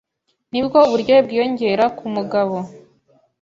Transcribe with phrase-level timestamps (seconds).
[0.51, 2.57] nibwo uburyohe bwiyongera kumugabo